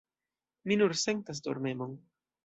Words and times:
Mi 0.69 0.77
nur 0.81 0.95
sentas 1.01 1.41
dormemon. 1.49 1.93